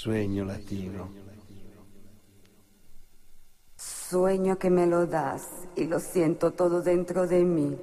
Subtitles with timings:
[0.00, 1.08] Sueño latino.
[3.74, 7.76] Sueño que me lo das y lo siento todo dentro de mí.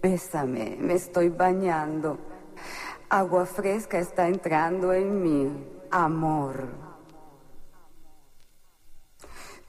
[0.00, 2.16] Bésame, me estoy bañando.
[3.10, 5.66] Agua fresca está entrando en mí.
[5.90, 6.66] Amor.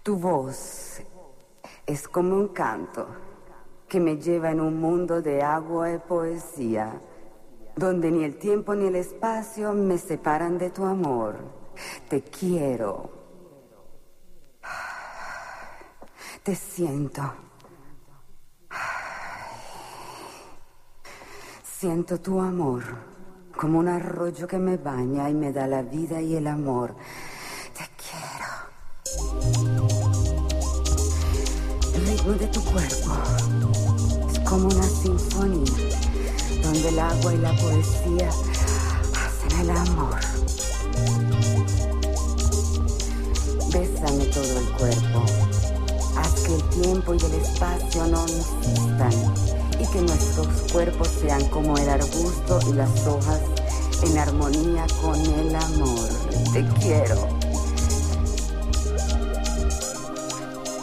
[0.02, 1.02] Tu voz
[1.86, 3.06] es como un canto
[3.90, 7.02] que me lleva en un mundo de agua y poesía,
[7.80, 11.38] donde ni el tiempo ni el espacio me separan de tu amor.
[12.10, 13.10] Te quiero.
[16.44, 17.22] Te siento.
[21.64, 22.84] Siento tu amor
[23.56, 26.96] como un arroyo que me baña y me da la vida y el amor.
[27.78, 28.50] Te quiero.
[31.96, 33.14] El ritmo de tu cuerpo
[34.30, 36.09] es como una sinfonía
[36.72, 40.20] donde el agua y la poesía hacen el amor.
[43.74, 45.26] Bésame todo el cuerpo.
[46.16, 49.14] Haz que el tiempo y el espacio no insistan
[49.80, 53.42] y que nuestros cuerpos sean como el arbusto y las hojas
[54.04, 56.10] en armonía con el amor.
[56.54, 57.40] Te quiero.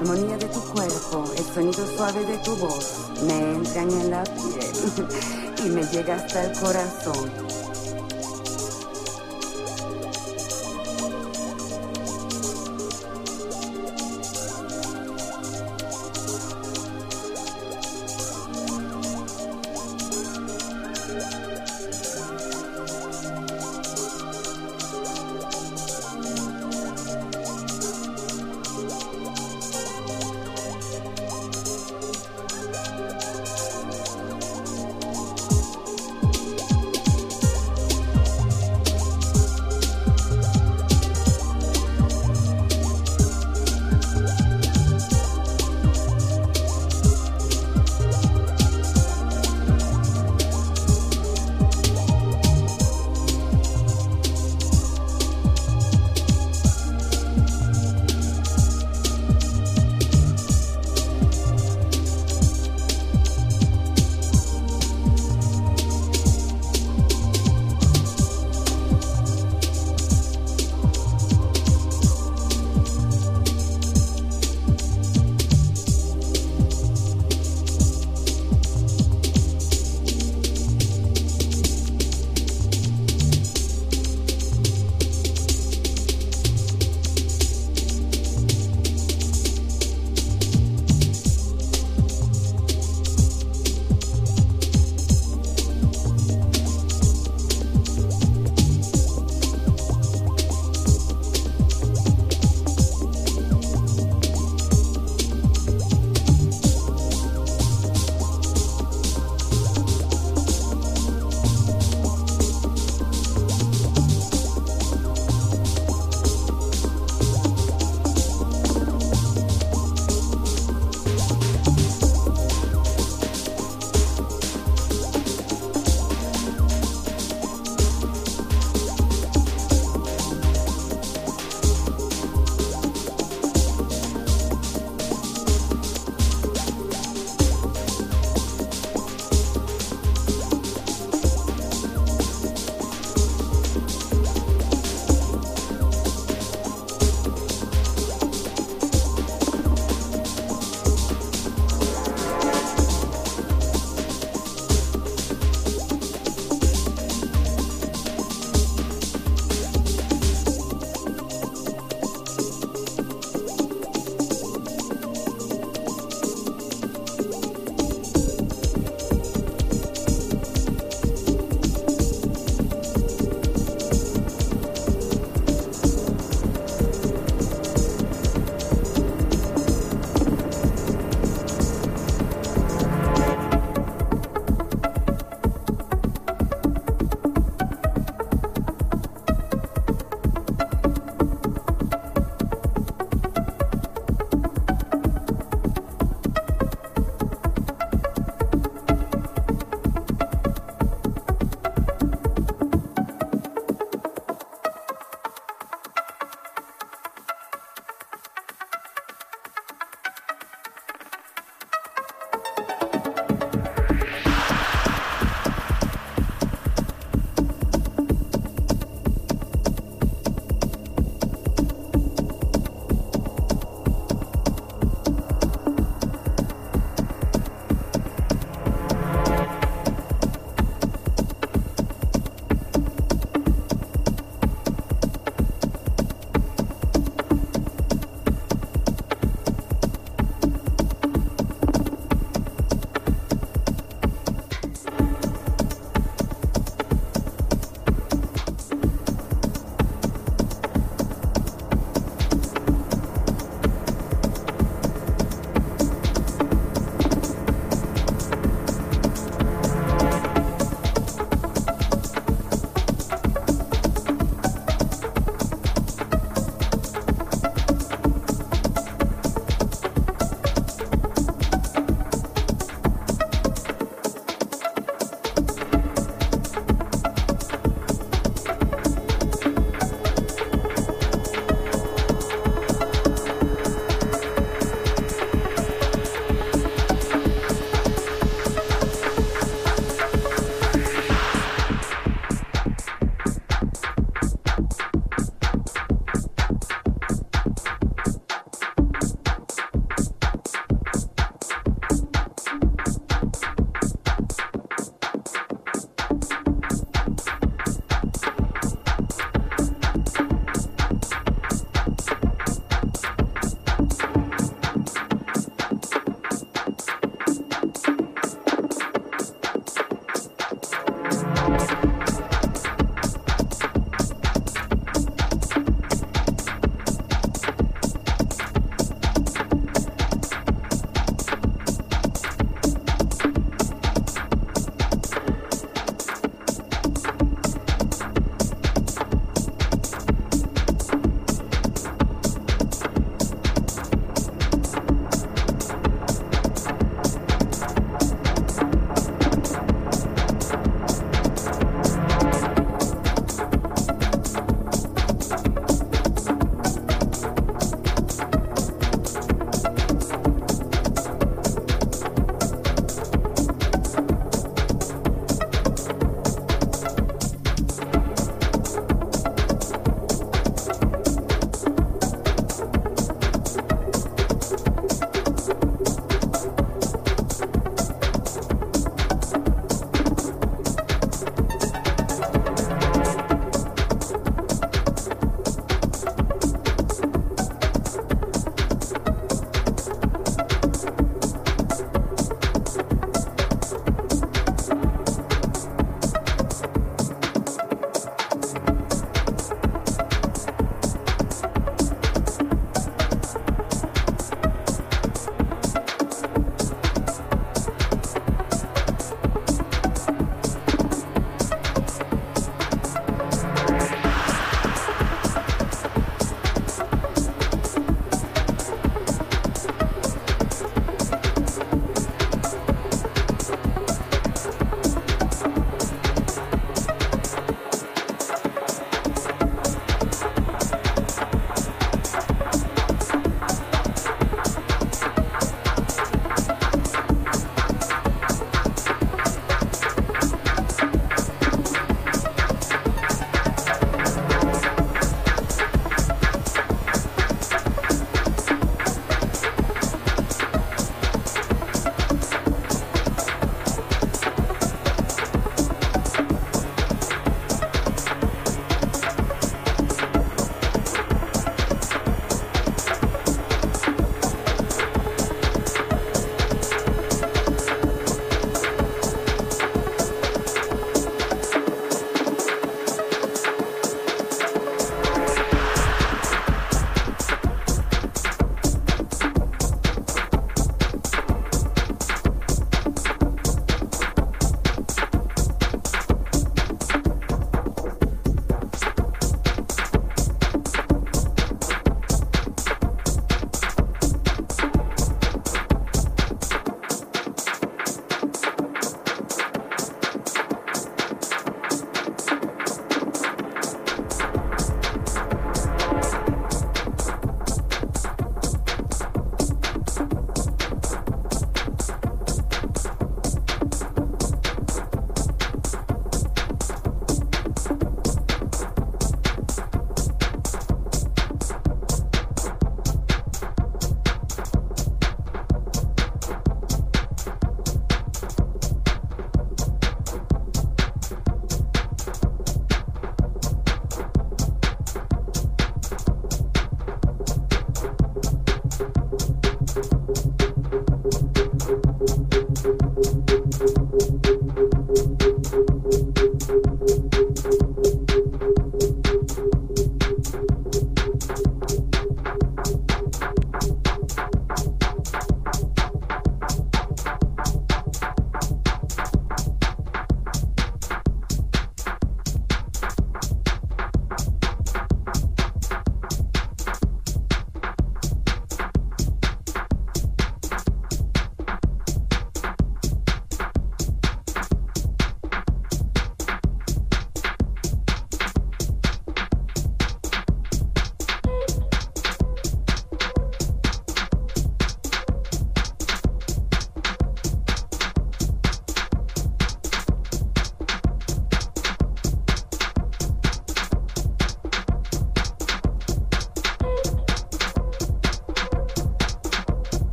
[0.00, 5.53] armonía de tu cuerpo, el sonido suave de tu voz me entran en la piel
[5.64, 7.43] y me llega hasta el corazón.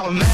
[0.00, 0.29] Alabama.